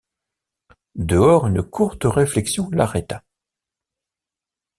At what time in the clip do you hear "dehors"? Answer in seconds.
0.95-1.45